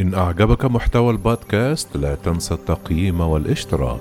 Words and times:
إن 0.00 0.14
أعجبك 0.14 0.64
محتوى 0.64 1.10
البودكاست 1.10 1.96
لا 1.96 2.14
تنسى 2.14 2.54
التقييم 2.54 3.20
والاشتراك. 3.20 4.00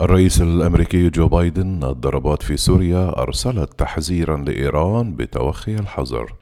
الرئيس 0.00 0.42
الأمريكي 0.42 1.10
جو 1.10 1.28
بايدن 1.28 1.84
الضربات 1.84 2.42
في 2.42 2.56
سوريا 2.56 3.22
أرسلت 3.22 3.78
تحذيرا 3.78 4.36
لإيران 4.36 5.16
بتوخي 5.16 5.74
الحذر. 5.74 6.32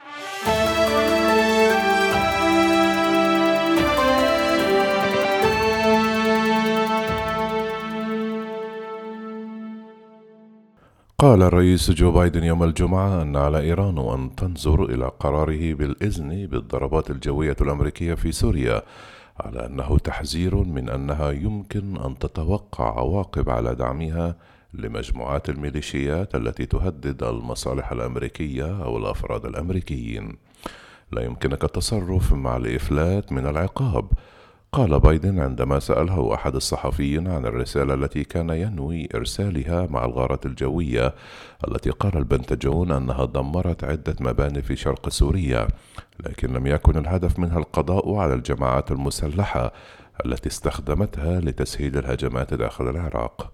قال 11.25 11.43
الرئيس 11.43 11.91
جو 11.91 12.13
بايدن 12.13 12.45
يوم 12.45 12.63
الجمعة 12.63 13.23
أن 13.23 13.37
على 13.37 13.61
إيران 13.61 13.99
أن 13.99 14.35
تنظر 14.37 14.85
إلى 14.85 15.11
قراره 15.21 15.75
بالإذن 15.75 16.47
بالضربات 16.47 17.11
الجوية 17.11 17.57
الأمريكية 17.61 18.15
في 18.15 18.33
سوريا 18.33 18.83
على 19.41 19.67
أنه 19.67 19.99
تحذير 19.99 20.57
من 20.57 20.89
أنها 20.89 21.31
يمكن 21.31 21.97
أن 21.97 22.19
تتوقع 22.19 22.99
عواقب 22.99 23.51
على 23.51 23.75
دعمها 23.75 24.37
لمجموعات 24.75 25.49
الميليشيات 25.49 26.35
التي 26.35 26.67
تهدد 26.67 27.23
المصالح 27.23 27.93
الأمريكية 27.93 28.85
أو 28.85 28.99
الأفراد 28.99 29.45
الأمريكيين. 29.47 30.37
لا 31.13 31.23
يمكنك 31.23 31.65
التصرف 31.65 32.33
مع 32.33 32.57
الإفلات 32.57 33.33
من 33.33 33.47
العقاب 33.47 34.09
قال 34.75 35.01
بايدن 35.01 35.41
عندما 35.41 35.79
سأله 35.79 36.35
أحد 36.35 36.55
الصحفيين 36.55 37.29
عن 37.29 37.47
الرسالة 37.47 37.95
التي 37.95 38.25
كان 38.25 38.51
ينوي 38.51 39.09
إرسالها 39.15 39.87
مع 39.91 40.05
الغارة 40.05 40.41
الجوية 40.45 41.15
التي 41.69 41.91
قال 41.91 42.17
البنتاجون 42.17 42.93
أنها 42.93 43.25
دمرت 43.25 43.85
عدة 43.85 44.17
مباني 44.21 44.63
في 44.63 44.77
شرق 44.77 45.09
سوريا 45.09 45.69
لكن 46.27 46.53
لم 46.53 46.67
يكن 46.67 46.99
الهدف 46.99 47.39
منها 47.39 47.59
القضاء 47.59 48.15
على 48.15 48.35
الجماعات 48.35 48.91
المسلحة 48.93 49.73
التي 50.27 50.49
استخدمتها 50.49 51.41
لتسهيل 51.41 51.99
الهجمات 51.99 52.55
داخل 52.55 52.89
العراق. 52.89 53.53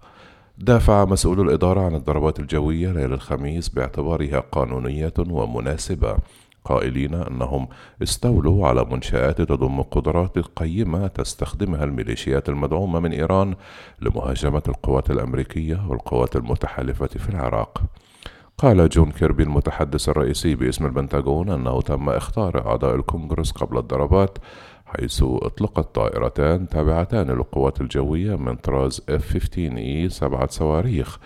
دافع 0.57 1.05
مسؤول 1.05 1.41
الإدارة 1.41 1.81
عن 1.81 1.95
الضربات 1.95 2.39
الجوية 2.39 2.91
ليلة 2.91 3.15
الخميس 3.15 3.69
باعتبارها 3.69 4.39
قانونية 4.39 5.13
ومناسبة. 5.19 6.17
قائلين 6.65 7.13
أنهم 7.13 7.67
استولوا 8.03 8.67
على 8.67 8.85
منشآت 8.85 9.41
تضم 9.41 9.81
قدرات 9.81 10.39
قيمة 10.39 11.07
تستخدمها 11.07 11.83
الميليشيات 11.83 12.49
المدعومة 12.49 12.99
من 12.99 13.11
إيران 13.11 13.55
لمهاجمة 14.01 14.63
القوات 14.67 15.11
الأمريكية 15.11 15.85
والقوات 15.87 16.35
المتحالفة 16.35 17.07
في 17.07 17.29
العراق. 17.29 17.81
قال 18.57 18.89
جون 18.89 19.11
كيربي 19.11 19.43
المتحدث 19.43 20.09
الرئيسي 20.09 20.55
باسم 20.55 20.85
البنتاغون 20.85 21.49
أنه 21.49 21.81
تم 21.81 22.09
إخطار 22.09 22.67
أعضاء 22.67 22.95
الكونغرس 22.95 23.51
قبل 23.51 23.77
الضربات 23.77 24.37
حيث 24.85 25.23
أطلقت 25.23 25.95
طائرتان 25.95 26.67
تابعتان 26.67 27.31
للقوات 27.31 27.81
الجوية 27.81 28.35
من 28.35 28.55
طراز 28.55 29.01
F-15E 29.09 30.07
سبعة 30.07 30.47
صواريخ 30.47 31.19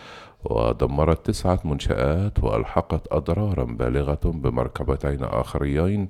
ودمرت 0.46 1.26
تسعة 1.26 1.60
منشآت 1.66 2.44
وألحقت 2.44 3.08
أضرارا 3.12 3.64
بالغة 3.64 4.20
بمركبتين 4.26 5.24
آخرين 5.24 6.10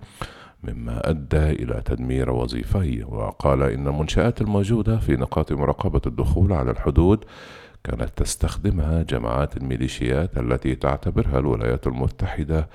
مما 0.63 1.09
أدى 1.09 1.49
إلى 1.49 1.81
تدمير 1.85 2.31
وظيفي. 2.31 3.03
وقال 3.03 3.63
إن 3.63 3.87
المنشآت 3.87 4.41
الموجودة 4.41 4.97
في 4.97 5.13
نقاط 5.15 5.51
مراقبة 5.51 6.01
الدخول 6.07 6.53
على 6.53 6.71
الحدود 6.71 7.25
كانت 7.83 8.09
تستخدمها 8.15 9.03
جماعات 9.03 9.57
الميليشيات 9.57 10.37
التي 10.37 10.75
تعتبرها 10.75 11.39
الولايات 11.39 11.87
المتحدة 11.87 12.69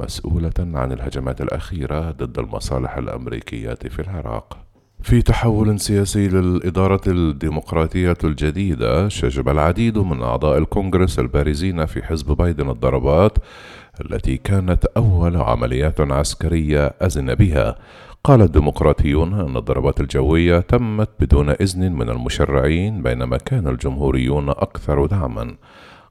مسؤولة 0.00 0.52
عن 0.58 0.92
الهجمات 0.92 1.40
الأخيرة 1.40 2.10
ضد 2.10 2.38
المصالح 2.38 2.96
الأمريكية 2.96 3.74
في 3.74 4.02
العراق. 4.02 4.63
في 5.04 5.22
تحول 5.22 5.80
سياسي 5.80 6.28
للإدارة 6.28 7.00
الديمقراطية 7.06 8.16
الجديدة 8.24 9.08
شجب 9.08 9.48
العديد 9.48 9.98
من 9.98 10.22
أعضاء 10.22 10.58
الكونغرس 10.58 11.18
البارزين 11.18 11.86
في 11.86 12.02
حزب 12.02 12.26
بايدن 12.32 12.70
الضربات 12.70 13.38
التي 14.00 14.36
كانت 14.36 14.84
أول 14.96 15.36
عمليات 15.36 16.00
عسكرية 16.00 16.86
أذن 16.86 17.34
بها. 17.34 17.76
قال 18.24 18.42
الديمقراطيون 18.42 19.40
أن 19.40 19.56
الضربات 19.56 20.00
الجوية 20.00 20.60
تمت 20.60 21.10
بدون 21.20 21.50
إذن 21.50 21.92
من 21.92 22.10
المشرعين 22.10 23.02
بينما 23.02 23.36
كان 23.36 23.68
الجمهوريون 23.68 24.48
أكثر 24.48 25.06
دعما. 25.06 25.54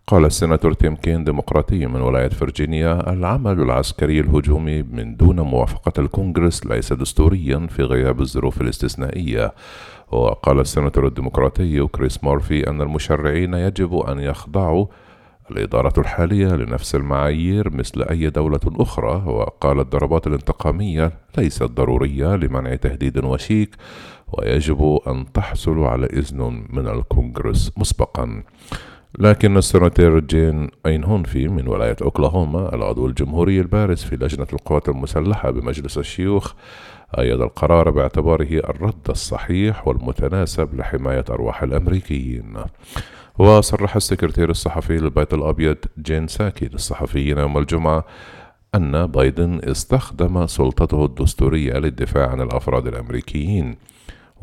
قال 0.08 0.26
السيناتور 0.26 0.74
تيم 0.74 0.96
كين 0.96 1.24
ديمقراطي 1.24 1.86
من 1.86 2.02
ولاية 2.02 2.30
فرجينيا 2.30 3.14
العمل 3.14 3.62
العسكري 3.62 4.20
الهجومي 4.20 4.84
من 4.84 5.16
دون 5.16 5.40
موافقة 5.40 6.02
الكونغرس 6.02 6.66
ليس 6.66 6.94
دستوريا 6.94 7.68
في 7.68 7.84
غياب 7.84 8.22
الظروف 8.22 8.62
الاستثنائية. 8.62 9.54
وقال 10.12 10.60
السيناتور 10.60 11.08
الديمقراطي 11.08 11.88
كريس 11.88 12.24
مورفي 12.24 12.70
أن 12.70 12.82
المشرعين 12.82 13.54
يجب 13.54 13.96
أن 13.96 14.20
يخضعوا 14.20 14.86
الإدارة 15.52 16.00
الحالية 16.00 16.48
لنفس 16.48 16.96
المعايير 16.96 17.70
مثل 17.70 18.04
أي 18.04 18.30
دولة 18.30 18.60
أخرى. 18.66 19.24
وقال 19.26 19.80
الضربات 19.80 20.28
الانتقامية 20.28 21.12
ليست 21.38 21.64
ضرورية 21.64 22.36
لمنع 22.36 22.76
تهديد 22.76 23.26
وشيك 23.26 23.76
ويجب 24.28 25.00
أن 25.08 25.32
تحصل 25.34 25.80
على 25.80 26.06
إذن 26.06 26.66
من 26.70 26.88
الكونغرس 26.88 27.72
مسبقا. 27.78 28.44
لكن 29.20 29.58
السناتور 29.58 30.20
جيم 30.20 30.70
أينهوفي 30.86 31.48
من 31.48 31.68
ولاية 31.68 31.96
أوكلاهوما 32.02 32.76
العضو 32.76 33.08
الجمهوري 33.08 33.60
البارز 33.60 34.04
في 34.04 34.16
لجنة 34.16 34.48
القوات 34.54 34.90
المسلحة 34.90 35.52
بمجلس 35.52 35.98
الشيوخ. 35.98 36.54
أيد 37.20 37.42
القرار 37.42 37.90
باعتباره 37.90 38.48
الرد 38.70 39.10
الصحيح 39.10 39.88
والمتناسب 39.88 40.76
لحماية 40.76 41.26
أرواح 41.30 41.64
الأمريكيين. 41.64 42.54
وصرح 43.40 43.96
السكرتير 43.96 44.50
الصحفي 44.50 44.98
للبيت 44.98 45.34
الأبيض 45.34 45.78
جين 46.00 46.28
ساكي 46.28 46.66
للصحفيين 46.66 47.38
يوم 47.38 47.58
الجمعة 47.58 48.06
أن 48.76 49.06
بايدن 49.06 49.60
استخدم 49.64 50.48
سلطته 50.48 51.06
الدستورية 51.06 51.74
للدفاع 51.74 52.30
عن 52.30 52.42
الأفراد 52.42 52.88
الأمريكيين. 52.88 53.76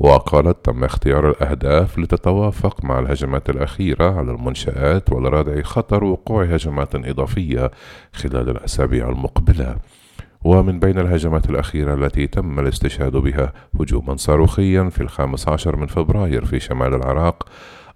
وقالت 0.01 0.65
تم 0.65 0.85
اختيار 0.85 1.31
الأهداف 1.31 1.99
لتتوافق 1.99 2.85
مع 2.85 2.99
الهجمات 2.99 3.51
الأخيرة 3.51 4.19
على 4.19 4.31
المنشآت 4.31 5.13
ولردع 5.13 5.63
خطر 5.63 6.05
وقوع 6.05 6.45
هجمات 6.45 6.95
إضافية 6.95 7.71
خلال 8.13 8.49
الأسابيع 8.51 9.09
المقبلة. 9.09 9.77
ومن 10.45 10.81
بين 10.81 10.99
الهجمات 10.99 11.51
الأخيرة 11.51 11.95
التي 11.95 12.27
تم 12.27 12.61
الاستشهاد 12.61 13.17
بها 13.17 13.53
هجوما 13.81 14.17
صاروخيا 14.17 14.89
في 14.89 15.01
الخامس 15.01 15.49
عشر 15.49 15.77
من 15.77 15.87
فبراير 15.87 16.45
في 16.45 16.61
شمال 16.61 16.95
العراق 16.95 17.49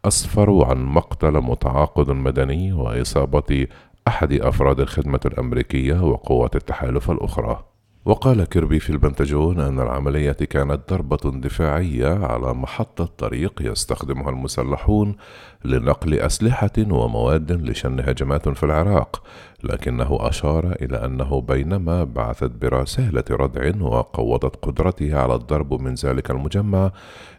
أسفروا 0.04 0.66
عن 0.66 0.84
مقتل 0.84 1.32
متعاقد 1.32 2.10
مدني 2.10 2.72
وإصابة 2.72 3.66
أحد 4.08 4.32
أفراد 4.32 4.80
الخدمة 4.80 5.20
الأمريكية 5.26 6.04
وقوات 6.04 6.56
التحالف 6.56 7.10
الأخرى. 7.10 7.73
وقال 8.06 8.44
كيربي 8.44 8.80
في 8.80 8.90
البنتاجون 8.90 9.60
أن 9.60 9.80
العملية 9.80 10.32
كانت 10.32 10.80
ضربة 10.90 11.40
دفاعية 11.40 12.24
على 12.24 12.54
محطة 12.54 13.04
طريق 13.04 13.52
يستخدمها 13.60 14.30
المسلحون 14.30 15.16
لنقل 15.64 16.14
أسلحة 16.14 16.72
ومواد 16.78 17.52
لشن 17.52 18.00
هجمات 18.00 18.48
في 18.48 18.62
العراق، 18.62 19.22
لكنه 19.62 20.18
أشار 20.20 20.76
إلى 20.82 21.04
أنه 21.04 21.40
بينما 21.40 22.04
بعثت 22.04 22.50
برسالة 22.50 23.24
ردع 23.30 23.84
وقوضت 23.86 24.56
قدرتها 24.56 25.22
على 25.22 25.34
الضرب 25.34 25.80
من 25.82 25.94
ذلك 25.94 26.30
المجمع، 26.30 26.90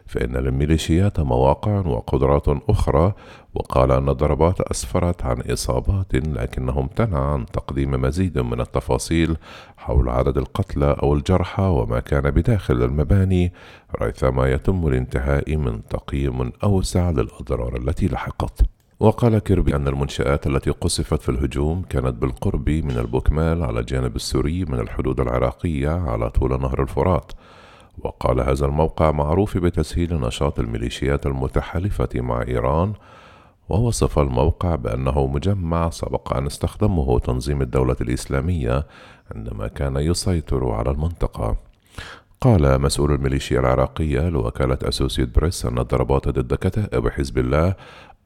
فإن 0.06 0.36
للميليشيات 0.36 1.20
مواقع 1.20 1.86
وقدرات 1.86 2.48
أخرى 2.68 3.12
وقال 3.54 3.92
أن 3.92 4.08
الضربات 4.08 4.60
أسفرت 4.60 5.24
عن 5.24 5.40
إصابات 5.40 6.14
لكنه 6.14 6.80
امتنع 6.80 7.32
عن 7.32 7.46
تقديم 7.46 7.90
مزيد 7.90 8.38
من 8.38 8.60
التفاصيل 8.60 9.36
حول 9.76 10.08
عدد 10.08 10.38
القتلى 10.38 10.55
أو 10.82 11.14
الجرحى 11.14 11.62
وما 11.62 12.00
كان 12.00 12.30
بداخل 12.30 12.82
المباني 12.82 13.52
ريثما 14.02 14.52
يتم 14.52 14.86
الانتهاء 14.86 15.56
من 15.56 15.86
تقييم 15.88 16.52
أوسع 16.64 17.10
للأضرار 17.10 17.76
التي 17.76 18.08
لحقت. 18.08 18.60
وقال 19.00 19.38
كيربي 19.38 19.76
أن 19.76 19.88
المنشآت 19.88 20.46
التي 20.46 20.70
قصفت 20.70 21.22
في 21.22 21.28
الهجوم 21.28 21.82
كانت 21.82 22.14
بالقرب 22.14 22.70
من 22.70 22.98
البوكمال 22.98 23.62
على 23.62 23.80
الجانب 23.80 24.16
السوري 24.16 24.64
من 24.64 24.80
الحدود 24.80 25.20
العراقية 25.20 25.90
على 25.90 26.30
طول 26.30 26.60
نهر 26.60 26.82
الفرات. 26.82 27.32
وقال 27.98 28.40
هذا 28.40 28.66
الموقع 28.66 29.10
معروف 29.10 29.58
بتسهيل 29.58 30.14
نشاط 30.20 30.60
الميليشيات 30.60 31.26
المتحالفة 31.26 32.08
مع 32.14 32.42
إيران 32.42 32.92
ووصف 33.68 34.18
الموقع 34.18 34.74
بأنه 34.74 35.26
مجمع 35.26 35.90
سبق 35.90 36.36
أن 36.36 36.46
استخدمه 36.46 37.18
تنظيم 37.18 37.62
الدولة 37.62 37.96
الإسلامية 38.00 38.86
عندما 39.34 39.68
كان 39.68 39.96
يسيطر 39.96 40.70
على 40.70 40.90
المنطقة. 40.90 41.56
قال 42.40 42.80
مسؤول 42.80 43.12
الميليشيا 43.12 43.60
العراقية 43.60 44.28
لوكالة 44.28 44.78
أسوسيت 44.82 45.36
بريس 45.36 45.66
أن 45.66 45.78
الضربات 45.78 46.28
ضد 46.28 46.54
كتائب 46.54 47.08
حزب 47.08 47.38
الله 47.38 47.74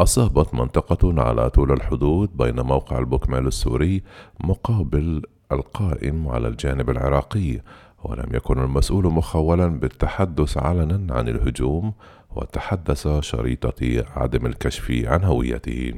أصابت 0.00 0.54
منطقة 0.54 1.22
على 1.22 1.50
طول 1.50 1.72
الحدود 1.72 2.36
بين 2.36 2.60
موقع 2.60 2.98
البوكمال 2.98 3.46
السوري 3.46 4.02
مقابل 4.40 5.22
القائم 5.52 6.28
على 6.28 6.48
الجانب 6.48 6.90
العراقي 6.90 7.60
ولم 8.04 8.28
يكن 8.34 8.58
المسؤول 8.58 9.04
مخولا 9.04 9.66
بالتحدث 9.66 10.58
علنا 10.58 11.14
عن 11.14 11.28
الهجوم 11.28 11.92
وتحدث 12.36 13.08
شريطة 13.20 14.04
عدم 14.16 14.46
الكشف 14.46 14.90
عن 15.04 15.24
هويته. 15.24 15.94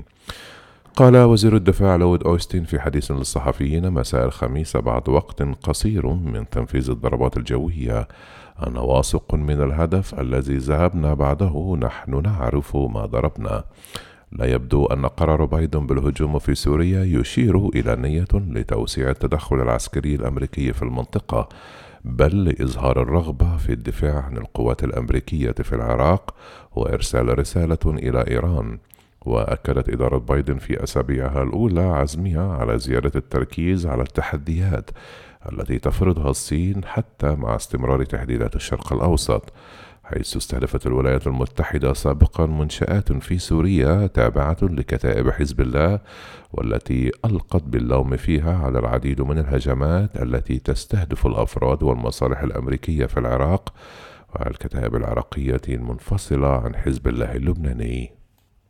قال 0.97 1.17
وزير 1.17 1.57
الدفاع 1.57 1.97
لويد 1.97 2.23
أوستين 2.23 2.65
في 2.65 2.81
حديث 2.81 3.11
للصحفيين 3.11 3.91
مساء 3.91 4.25
الخميس 4.25 4.77
بعد 4.77 5.09
وقت 5.09 5.43
قصير 5.43 6.07
من 6.07 6.49
تنفيذ 6.49 6.91
الضربات 6.91 7.37
الجوية. 7.37 8.09
أنا 8.67 8.81
واثق 8.81 9.35
من 9.35 9.63
الهدف 9.63 10.21
الذي 10.21 10.57
ذهبنا 10.57 11.15
بعده 11.15 11.77
نحن 11.81 12.23
نعرف 12.23 12.77
ما 12.77 13.07
ضربنا. 13.07 13.65
لا 14.33 14.47
يبدو 14.47 14.87
أن 14.87 15.07
قرار 15.07 15.45
بايدن 15.45 15.87
بالهجوم 15.87 16.39
في 16.39 16.55
سوريا 16.55 17.05
يشير 17.05 17.69
إلى 17.69 17.97
نية 17.97 18.29
لتوسيع 18.33 19.11
التدخل 19.11 19.57
العسكري 19.57 20.15
الأمريكي 20.15 20.73
في 20.73 20.83
المنطقة. 20.83 21.49
بل 22.05 22.45
لإظهار 22.45 23.03
الرغبة 23.03 23.57
في 23.57 23.73
الدفاع 23.73 24.23
عن 24.23 24.37
القوات 24.37 24.85
الأمريكية 24.85 25.53
في 25.53 25.75
العراق 25.75 26.35
وإرسال 26.77 27.39
رسالة 27.39 27.79
إلى 27.87 28.25
إيران. 28.31 28.79
وأكدت 29.27 29.89
إدارة 29.89 30.19
بايدن 30.19 30.59
في 30.59 30.83
أسابيعها 30.85 31.43
الأولى 31.43 31.81
عزمها 31.81 32.57
على 32.57 32.79
زيادة 32.79 33.13
التركيز 33.17 33.87
على 33.87 34.03
التحديات 34.03 34.91
التي 35.53 35.79
تفرضها 35.79 36.31
الصين 36.31 36.85
حتى 36.85 37.31
مع 37.31 37.57
استمرار 37.57 38.05
تهديدات 38.05 38.57
الشرق 38.57 38.93
الأوسط. 38.93 39.53
حيث 40.13 40.37
استهدفت 40.37 40.87
الولايات 40.87 41.27
المتحدة 41.27 41.93
سابقا 41.93 42.47
منشآت 42.47 43.13
في 43.13 43.39
سوريا 43.39 44.07
تابعة 44.07 44.57
لكتائب 44.63 45.31
حزب 45.31 45.61
الله 45.61 46.01
والتي 46.53 47.11
ألقت 47.25 47.63
باللوم 47.63 48.17
فيها 48.17 48.59
على 48.59 48.79
العديد 48.79 49.21
من 49.21 49.39
الهجمات 49.39 50.23
التي 50.23 50.59
تستهدف 50.59 51.27
الأفراد 51.27 51.83
والمصالح 51.83 52.43
الأمريكية 52.43 53.07
في 53.07 53.21
العراق 53.21 53.75
والكتائب 54.35 54.97
العراقية 54.97 55.61
المنفصلة 55.69 56.49
عن 56.49 56.77
حزب 56.77 57.09
الله 57.09 57.33
اللبناني. 57.33 58.13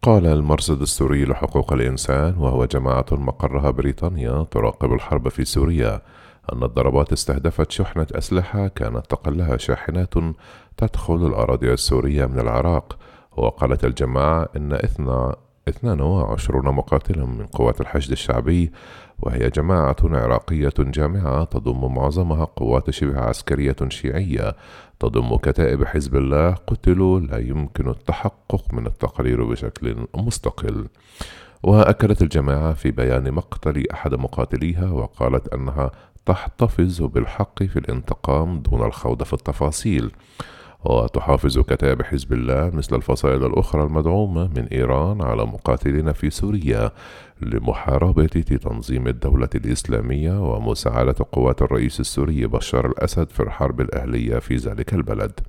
قال 0.02 0.26
المرصد 0.26 0.82
السوري 0.82 1.24
لحقوق 1.24 1.72
الإنسان 1.72 2.34
وهو 2.36 2.64
جماعة 2.64 3.06
مقرها 3.12 3.70
بريطانيا 3.70 4.46
تراقب 4.50 4.92
الحرب 4.92 5.28
في 5.28 5.44
سوريا. 5.44 6.02
أن 6.52 6.62
الضربات 6.62 7.12
استهدفت 7.12 7.70
شحنة 7.70 8.06
أسلحة 8.12 8.68
كانت 8.68 9.06
تقلها 9.06 9.56
شاحنات 9.56 10.14
تدخل 10.76 11.26
الأراضي 11.26 11.72
السورية 11.72 12.26
من 12.26 12.38
العراق 12.38 12.98
وقالت 13.36 13.84
الجماعة 13.84 14.48
إن 14.56 14.72
إثنى 14.72 15.32
22 15.68 16.74
مقاتلا 16.74 17.26
من 17.26 17.46
قوات 17.46 17.80
الحشد 17.80 18.12
الشعبي 18.12 18.72
وهي 19.18 19.50
جماعة 19.50 19.96
عراقية 20.02 20.74
جامعة 20.78 21.44
تضم 21.44 21.94
معظمها 21.94 22.44
قوات 22.44 22.90
شبه 22.90 23.20
عسكرية 23.20 23.76
شيعية 23.88 24.56
تضم 25.00 25.36
كتائب 25.36 25.84
حزب 25.84 26.16
الله 26.16 26.50
قتلوا 26.50 27.20
لا 27.20 27.38
يمكن 27.38 27.88
التحقق 27.90 28.74
من 28.74 28.86
التقرير 28.86 29.44
بشكل 29.44 30.06
مستقل. 30.14 30.86
وأكدت 31.62 32.22
الجماعة 32.22 32.72
في 32.72 32.90
بيان 32.90 33.32
مقتل 33.32 33.84
أحد 33.92 34.14
مقاتليها 34.14 34.90
وقالت 34.90 35.54
أنها 35.54 35.90
تحتفظ 36.26 37.02
بالحق 37.02 37.62
في 37.62 37.78
الانتقام 37.78 38.60
دون 38.60 38.82
الخوض 38.86 39.22
في 39.22 39.32
التفاصيل 39.32 40.10
وتحافظ 40.84 41.58
كتائب 41.58 42.02
حزب 42.02 42.32
الله 42.32 42.70
مثل 42.74 42.96
الفصائل 42.96 43.46
الأخرى 43.46 43.82
المدعومة 43.82 44.50
من 44.56 44.64
إيران 44.72 45.22
على 45.22 45.44
مقاتلين 45.46 46.12
في 46.12 46.30
سوريا 46.30 46.90
لمحاربة 47.40 48.26
تنظيم 48.26 49.06
الدولة 49.08 49.48
الإسلامية 49.54 50.54
ومساعدة 50.54 51.14
قوات 51.32 51.62
الرئيس 51.62 52.00
السوري 52.00 52.46
بشار 52.46 52.86
الأسد 52.86 53.30
في 53.30 53.40
الحرب 53.42 53.80
الأهلية 53.80 54.38
في 54.38 54.56
ذلك 54.56 54.94
البلد. 54.94 55.40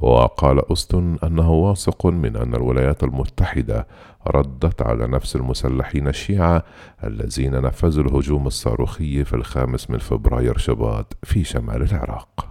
وقال 0.00 0.72
أستون 0.72 1.18
أنه 1.24 1.50
واثق 1.50 2.06
من 2.06 2.36
أن 2.36 2.54
الولايات 2.54 3.04
المتحدة 3.04 3.86
ردت 4.26 4.82
على 4.82 5.06
نفس 5.06 5.36
المسلحين 5.36 6.08
الشيعة 6.08 6.64
الذين 7.04 7.62
نفذوا 7.62 8.04
الهجوم 8.04 8.46
الصاروخي 8.46 9.24
في 9.24 9.36
الخامس 9.36 9.90
من 9.90 9.98
فبراير 9.98 10.58
شباط 10.58 11.16
في 11.22 11.44
شمال 11.44 11.82
العراق. 11.82 12.49